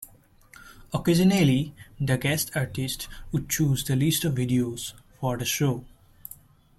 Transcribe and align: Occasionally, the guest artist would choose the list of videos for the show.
Occasionally, 0.95 1.75
the 1.99 2.17
guest 2.17 2.49
artist 2.55 3.07
would 3.31 3.47
choose 3.49 3.83
the 3.83 3.95
list 3.95 4.25
of 4.25 4.33
videos 4.33 4.93
for 5.19 5.37
the 5.37 5.45
show. 5.45 5.85